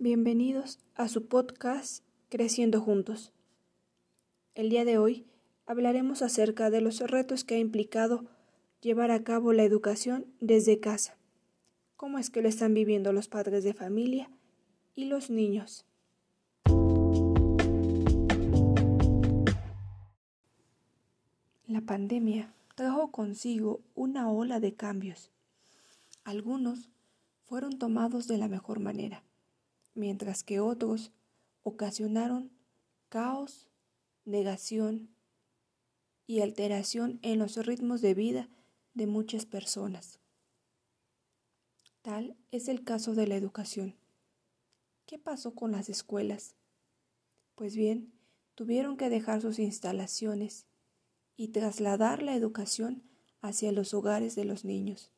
[0.00, 3.32] Bienvenidos a su podcast Creciendo Juntos.
[4.54, 5.26] El día de hoy
[5.66, 8.24] hablaremos acerca de los retos que ha implicado
[8.80, 11.18] llevar a cabo la educación desde casa.
[11.96, 14.30] ¿Cómo es que lo están viviendo los padres de familia
[14.94, 15.84] y los niños?
[21.66, 25.32] La pandemia trajo consigo una ola de cambios.
[26.22, 26.88] Algunos
[27.42, 29.24] fueron tomados de la mejor manera
[29.98, 31.10] mientras que otros
[31.62, 32.50] ocasionaron
[33.08, 33.68] caos,
[34.24, 35.10] negación
[36.26, 38.48] y alteración en los ritmos de vida
[38.94, 40.20] de muchas personas.
[42.02, 43.96] Tal es el caso de la educación.
[45.04, 46.54] ¿Qué pasó con las escuelas?
[47.56, 48.12] Pues bien,
[48.54, 50.66] tuvieron que dejar sus instalaciones
[51.36, 53.02] y trasladar la educación
[53.40, 55.10] hacia los hogares de los niños.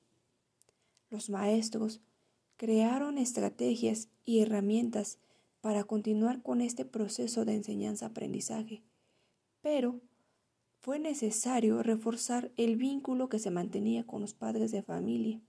[1.10, 2.00] Los maestros
[2.60, 5.18] crearon estrategias y herramientas
[5.62, 8.82] para continuar con este proceso de enseñanza-aprendizaje,
[9.62, 10.02] pero
[10.78, 15.40] fue necesario reforzar el vínculo que se mantenía con los padres de familia,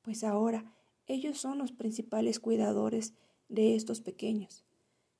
[0.00, 0.74] pues ahora
[1.06, 3.12] ellos son los principales cuidadores
[3.50, 4.64] de estos pequeños.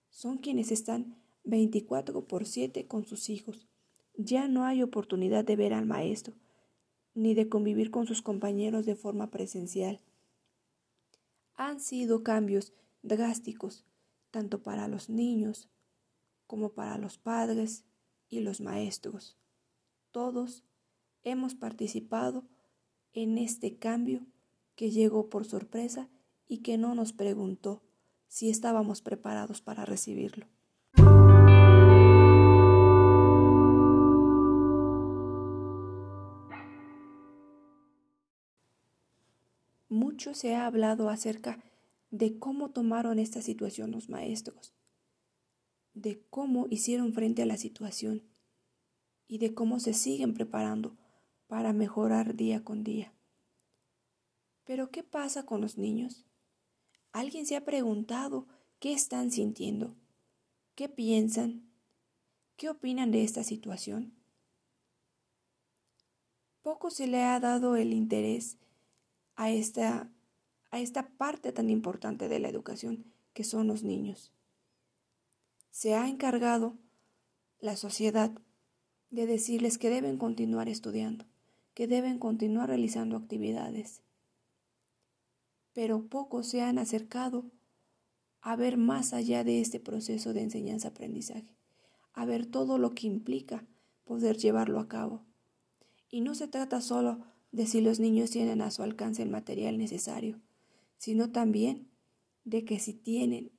[0.08, 3.68] Son quienes están 24 por 7 con sus hijos.
[4.16, 6.34] Ya no hay oportunidad de ver al maestro,
[7.12, 10.00] ni de convivir con sus compañeros de forma presencial
[11.56, 13.84] han sido cambios drásticos
[14.30, 15.68] tanto para los niños
[16.46, 17.84] como para los padres
[18.28, 19.36] y los maestros.
[20.10, 20.64] Todos
[21.24, 22.44] hemos participado
[23.12, 24.26] en este cambio
[24.74, 26.08] que llegó por sorpresa
[26.46, 27.82] y que no nos preguntó
[28.28, 30.46] si estábamos preparados para recibirlo.
[40.16, 41.62] Mucho se ha hablado acerca
[42.10, 44.74] de cómo tomaron esta situación los maestros,
[45.92, 48.22] de cómo hicieron frente a la situación
[49.28, 50.96] y de cómo se siguen preparando
[51.48, 53.12] para mejorar día con día.
[54.64, 56.24] Pero ¿qué pasa con los niños?
[57.12, 58.46] ¿Alguien se ha preguntado
[58.78, 59.98] qué están sintiendo?
[60.74, 61.70] ¿Qué piensan?
[62.56, 64.14] ¿Qué opinan de esta situación?
[66.62, 68.56] Poco se le ha dado el interés
[69.36, 70.10] a esta,
[70.70, 74.32] a esta parte tan importante de la educación que son los niños.
[75.70, 76.74] Se ha encargado
[77.60, 78.32] la sociedad
[79.10, 81.26] de decirles que deben continuar estudiando,
[81.74, 84.02] que deben continuar realizando actividades.
[85.74, 87.44] Pero pocos se han acercado
[88.40, 91.54] a ver más allá de este proceso de enseñanza-aprendizaje,
[92.14, 93.66] a ver todo lo que implica
[94.04, 95.22] poder llevarlo a cabo.
[96.08, 97.24] Y no se trata solo
[97.56, 100.38] de si los niños tienen a su alcance el material necesario,
[100.98, 101.88] sino también
[102.44, 103.50] de que si tienen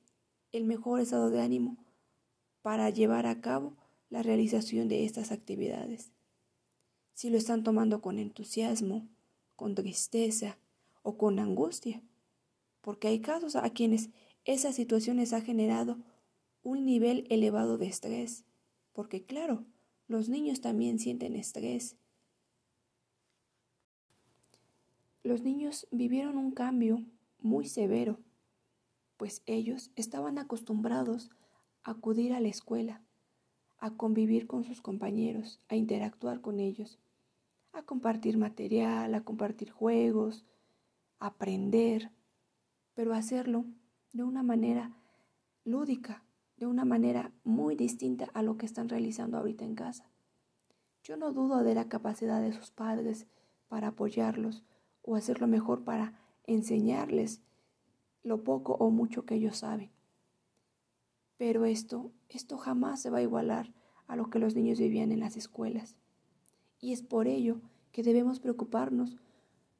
[0.51, 1.83] el mejor estado de ánimo
[2.61, 3.75] para llevar a cabo
[4.11, 6.11] la realización de estas actividades.
[7.15, 9.09] Si lo están tomando con entusiasmo,
[9.55, 10.59] con tristeza
[11.01, 12.03] o con angustia,
[12.81, 14.11] porque hay casos a quienes
[14.45, 15.97] esas situaciones ha generado
[16.61, 18.45] un nivel elevado de estrés,
[18.93, 19.65] porque claro,
[20.07, 21.95] los niños también sienten estrés
[25.27, 27.03] Los niños vivieron un cambio
[27.41, 28.17] muy severo,
[29.17, 31.31] pues ellos estaban acostumbrados
[31.83, 33.01] a acudir a la escuela,
[33.77, 36.97] a convivir con sus compañeros, a interactuar con ellos,
[37.73, 40.45] a compartir material, a compartir juegos,
[41.19, 42.09] a aprender,
[42.93, 43.65] pero hacerlo
[44.13, 44.95] de una manera
[45.65, 46.23] lúdica,
[46.55, 50.09] de una manera muy distinta a lo que están realizando ahorita en casa.
[51.03, 53.27] Yo no dudo de la capacidad de sus padres
[53.67, 54.63] para apoyarlos,
[55.07, 56.13] o hacer lo mejor para
[56.45, 57.41] enseñarles
[58.23, 59.89] lo poco o mucho que ellos saben.
[61.37, 63.73] Pero esto, esto jamás se va a igualar
[64.07, 65.95] a lo que los niños vivían en las escuelas.
[66.79, 69.17] Y es por ello que debemos preocuparnos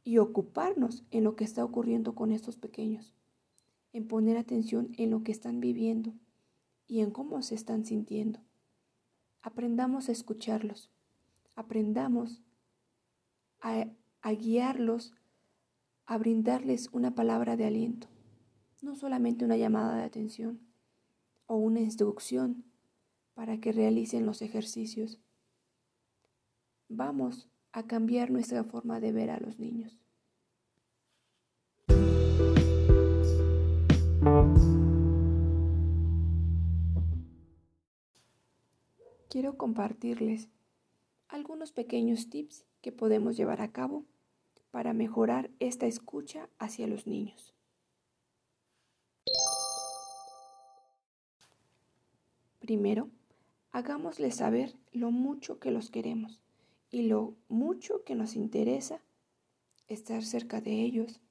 [0.05, 3.13] y ocuparnos en lo que está ocurriendo con estos pequeños,
[3.91, 6.13] en poner atención en lo que están viviendo
[6.87, 8.39] y en cómo se están sintiendo.
[9.41, 10.89] Aprendamos a escucharlos,
[11.55, 12.41] aprendamos
[13.59, 13.87] a
[14.21, 15.13] a guiarlos,
[16.05, 18.07] a brindarles una palabra de aliento,
[18.81, 20.59] no solamente una llamada de atención
[21.45, 22.65] o una instrucción
[23.33, 25.19] para que realicen los ejercicios.
[26.89, 29.97] Vamos a cambiar nuestra forma de ver a los niños.
[39.29, 40.49] Quiero compartirles
[41.37, 44.05] algunos pequeños tips que podemos llevar a cabo
[44.71, 47.53] para mejorar esta escucha hacia los niños.
[52.59, 53.09] Primero,
[53.71, 56.41] hagámosles saber lo mucho que los queremos
[56.89, 58.99] y lo mucho que nos interesa
[59.87, 61.21] estar cerca de ellos,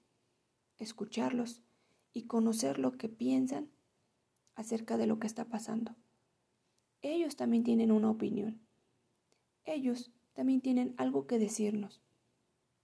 [0.78, 1.60] escucharlos
[2.12, 3.68] y conocer lo que piensan
[4.54, 5.96] acerca de lo que está pasando.
[7.02, 8.65] Ellos también tienen una opinión.
[9.66, 12.00] Ellos también tienen algo que decirnos.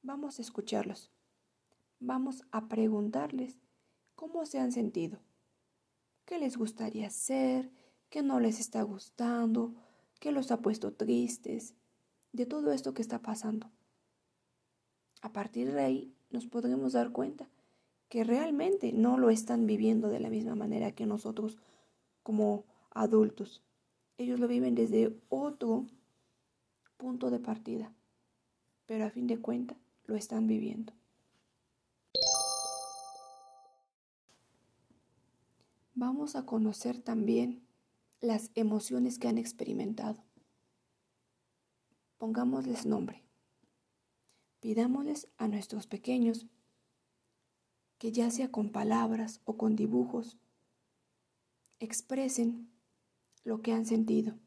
[0.02, 1.12] Vamos a escucharlos.
[2.00, 3.56] Vamos a preguntarles
[4.16, 5.20] cómo se han sentido,
[6.24, 7.70] qué les gustaría hacer,
[8.10, 9.74] qué no les está gustando,
[10.18, 11.74] qué los ha puesto tristes,
[12.32, 13.70] de todo esto que está pasando.
[15.20, 17.48] A partir de ahí nos podremos dar cuenta
[18.08, 21.58] que realmente no lo están viviendo de la misma manera que nosotros
[22.24, 23.62] como adultos.
[24.18, 25.86] Ellos lo viven desde otro
[27.02, 27.92] punto de partida,
[28.86, 29.76] pero a fin de cuentas
[30.06, 30.92] lo están viviendo.
[35.94, 37.66] Vamos a conocer también
[38.20, 40.22] las emociones que han experimentado.
[42.18, 43.24] Pongámosles nombre.
[44.60, 46.46] Pidámosles a nuestros pequeños
[47.98, 50.38] que ya sea con palabras o con dibujos,
[51.80, 52.70] expresen
[53.42, 54.38] lo que han sentido.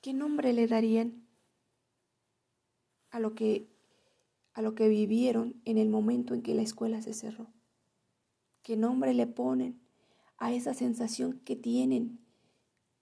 [0.00, 1.26] ¿Qué nombre le darían
[3.10, 3.68] a lo que
[4.52, 7.52] a lo que vivieron en el momento en que la escuela se cerró?
[8.62, 9.80] ¿Qué nombre le ponen
[10.36, 12.20] a esa sensación que tienen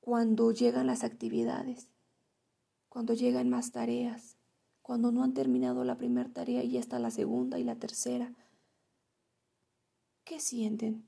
[0.00, 1.90] cuando llegan las actividades,
[2.88, 4.36] cuando llegan más tareas,
[4.80, 8.34] cuando no han terminado la primera tarea y ya está la segunda y la tercera?
[10.24, 11.06] ¿Qué sienten?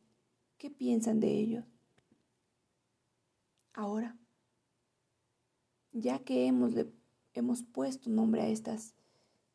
[0.58, 1.64] ¿Qué piensan de ello?
[3.72, 4.18] Ahora,
[5.92, 6.74] ya que hemos,
[7.34, 8.94] hemos puesto nombre a estas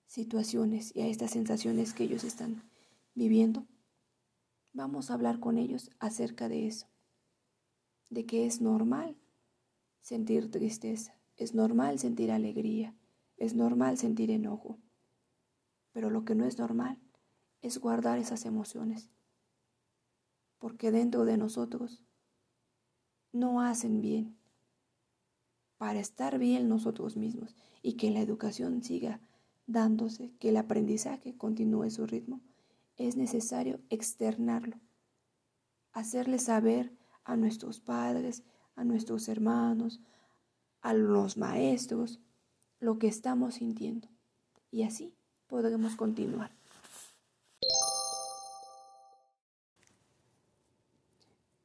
[0.07, 2.63] situaciones y a estas sensaciones que ellos están
[3.15, 3.65] viviendo,
[4.73, 6.87] vamos a hablar con ellos acerca de eso,
[8.09, 9.17] de que es normal
[10.01, 12.95] sentir tristeza, es normal sentir alegría,
[13.37, 14.77] es normal sentir enojo,
[15.91, 16.99] pero lo que no es normal
[17.61, 19.09] es guardar esas emociones,
[20.59, 22.03] porque dentro de nosotros
[23.31, 24.37] no hacen bien
[25.83, 29.19] para estar bien nosotros mismos y que la educación siga
[29.67, 32.39] dándose, que el aprendizaje continúe su ritmo,
[32.95, 34.79] es necesario externarlo,
[35.91, 36.93] hacerle saber
[37.25, 38.43] a nuestros padres,
[38.77, 39.99] a nuestros hermanos,
[40.79, 42.21] a los maestros,
[42.79, 44.07] lo que estamos sintiendo.
[44.71, 46.55] Y así podremos continuar.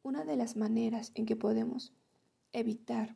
[0.03, 1.93] Una de las maneras en que podemos
[2.51, 3.15] evitar,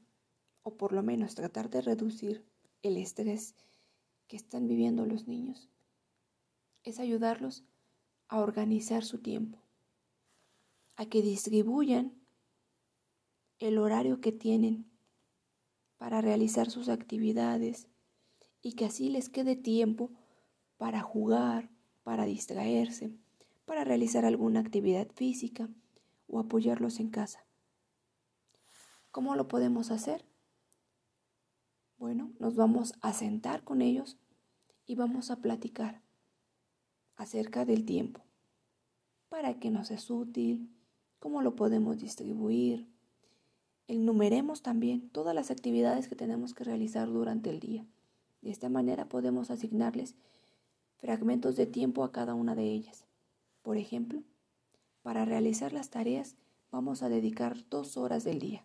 [0.62, 2.44] o por lo menos tratar de reducir
[2.82, 3.54] el estrés
[4.28, 5.68] que están viviendo los niños,
[6.84, 7.64] es ayudarlos
[8.28, 9.58] a organizar su tiempo,
[10.96, 12.14] a que distribuyan
[13.58, 14.90] el horario que tienen
[15.98, 17.86] para realizar sus actividades
[18.60, 20.10] y que así les quede tiempo
[20.76, 21.70] para jugar,
[22.02, 23.12] para distraerse,
[23.64, 25.68] para realizar alguna actividad física
[26.26, 27.44] o apoyarlos en casa.
[29.12, 30.31] ¿Cómo lo podemos hacer?
[32.02, 34.18] Bueno, nos vamos a sentar con ellos
[34.86, 36.02] y vamos a platicar
[37.14, 38.22] acerca del tiempo,
[39.28, 40.68] para qué nos es útil,
[41.20, 42.88] cómo lo podemos distribuir.
[43.86, 47.86] Enumeremos también todas las actividades que tenemos que realizar durante el día.
[48.40, 50.16] De esta manera podemos asignarles
[50.96, 53.04] fragmentos de tiempo a cada una de ellas.
[53.62, 54.24] Por ejemplo,
[55.04, 56.34] para realizar las tareas
[56.72, 58.64] vamos a dedicar dos horas del día.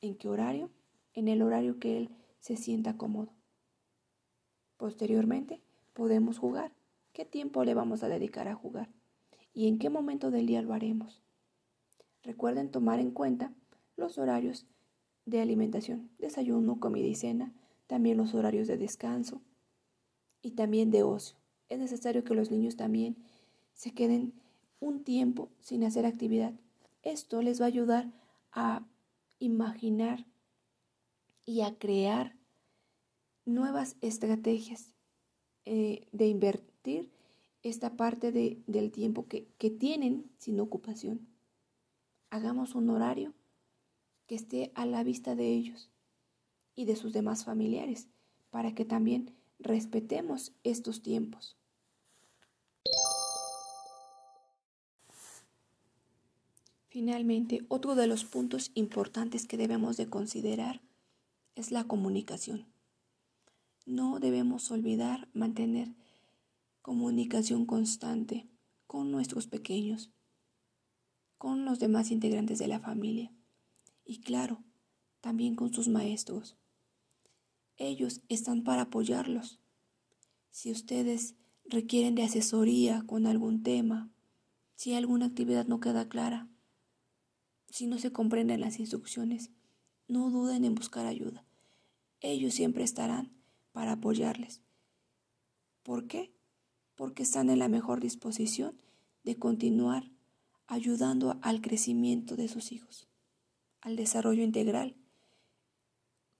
[0.00, 0.70] ¿En qué horario?
[1.12, 3.32] En el horario que él se sienta cómodo.
[4.76, 5.60] Posteriormente
[5.92, 6.72] podemos jugar.
[7.12, 8.88] ¿Qué tiempo le vamos a dedicar a jugar?
[9.52, 11.20] ¿Y en qué momento del día lo haremos?
[12.22, 13.52] Recuerden tomar en cuenta
[13.96, 14.66] los horarios
[15.26, 17.52] de alimentación, desayuno, comida y cena,
[17.86, 19.42] también los horarios de descanso
[20.42, 21.36] y también de ocio.
[21.68, 23.16] Es necesario que los niños también
[23.74, 24.32] se queden
[24.80, 26.54] un tiempo sin hacer actividad.
[27.02, 28.12] Esto les va a ayudar
[28.52, 28.86] a
[29.38, 30.26] imaginar
[31.48, 32.36] y a crear
[33.46, 34.92] nuevas estrategias
[35.64, 37.10] eh, de invertir
[37.62, 41.26] esta parte del tiempo que, que tienen sin ocupación.
[42.28, 43.32] Hagamos un horario
[44.26, 45.88] que esté a la vista de ellos
[46.74, 48.08] y de sus demás familiares
[48.50, 51.56] para que también respetemos estos tiempos.
[56.88, 60.82] Finalmente, otro de los puntos importantes que debemos de considerar
[61.58, 62.66] es la comunicación.
[63.84, 65.94] No debemos olvidar mantener
[66.82, 68.48] comunicación constante
[68.86, 70.10] con nuestros pequeños,
[71.36, 73.32] con los demás integrantes de la familia
[74.04, 74.62] y claro,
[75.20, 76.56] también con sus maestros.
[77.76, 79.58] Ellos están para apoyarlos.
[80.50, 81.34] Si ustedes
[81.64, 84.10] requieren de asesoría con algún tema,
[84.76, 86.48] si alguna actividad no queda clara,
[87.68, 89.50] si no se comprenden las instrucciones,
[90.06, 91.44] no duden en buscar ayuda.
[92.20, 93.32] Ellos siempre estarán
[93.72, 94.60] para apoyarles.
[95.82, 96.32] ¿Por qué?
[96.96, 98.80] Porque están en la mejor disposición
[99.22, 100.10] de continuar
[100.66, 103.08] ayudando al crecimiento de sus hijos,
[103.80, 104.96] al desarrollo integral.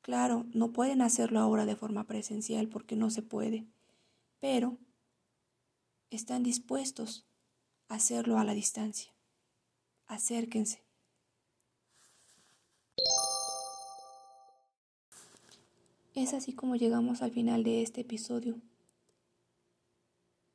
[0.02, 3.66] Claro, no pueden hacerlo ahora de forma presencial porque no se puede,
[4.40, 4.78] pero
[6.10, 7.26] están dispuestos
[7.88, 9.12] a hacerlo a la distancia.
[10.06, 10.87] Acérquense.
[16.18, 18.60] Es así como llegamos al final de este episodio,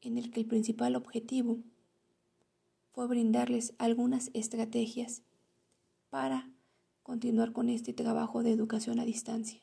[0.02, 1.60] en el que el principal objetivo
[2.92, 5.22] fue brindarles algunas estrategias
[6.10, 6.52] para
[7.02, 9.62] continuar con este trabajo de educación a distancia.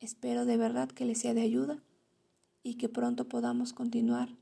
[0.00, 1.84] Espero de verdad que les sea de ayuda
[2.64, 4.36] y que pronto podamos continuar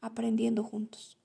[0.00, 1.19] aprendiendo juntos.